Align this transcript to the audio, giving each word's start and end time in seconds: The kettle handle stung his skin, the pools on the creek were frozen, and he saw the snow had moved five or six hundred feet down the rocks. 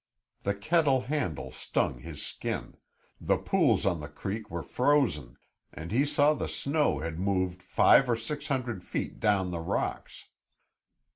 The 0.41 0.55
kettle 0.55 1.01
handle 1.01 1.51
stung 1.51 1.99
his 1.99 2.25
skin, 2.25 2.75
the 3.19 3.37
pools 3.37 3.85
on 3.85 3.99
the 3.99 4.07
creek 4.09 4.49
were 4.49 4.63
frozen, 4.63 5.37
and 5.71 5.91
he 5.91 6.05
saw 6.05 6.33
the 6.33 6.47
snow 6.47 6.97
had 6.97 7.19
moved 7.19 7.61
five 7.61 8.09
or 8.09 8.15
six 8.15 8.47
hundred 8.47 8.83
feet 8.83 9.19
down 9.19 9.51
the 9.51 9.59
rocks. 9.59 10.25